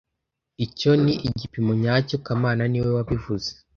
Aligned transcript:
Icyo 0.65 0.91
ni 1.03 1.13
igipimo 1.27 1.71
nyacyo 1.81 2.15
kamana 2.25 2.63
niwe 2.71 2.89
wabivuze 2.97 3.49